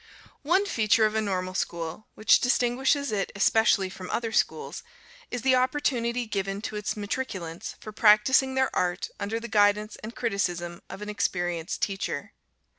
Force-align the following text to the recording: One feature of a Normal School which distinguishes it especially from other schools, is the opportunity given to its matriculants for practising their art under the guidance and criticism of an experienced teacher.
One 0.41 0.65
feature 0.65 1.05
of 1.05 1.13
a 1.13 1.21
Normal 1.21 1.53
School 1.53 2.07
which 2.15 2.39
distinguishes 2.39 3.11
it 3.11 3.31
especially 3.35 3.87
from 3.87 4.09
other 4.09 4.31
schools, 4.31 4.81
is 5.29 5.43
the 5.43 5.53
opportunity 5.55 6.25
given 6.25 6.59
to 6.63 6.75
its 6.75 6.95
matriculants 6.95 7.75
for 7.79 7.91
practising 7.91 8.55
their 8.55 8.75
art 8.75 9.09
under 9.19 9.39
the 9.39 9.47
guidance 9.47 9.97
and 9.97 10.15
criticism 10.15 10.81
of 10.89 11.03
an 11.03 11.09
experienced 11.09 11.83
teacher. 11.83 12.33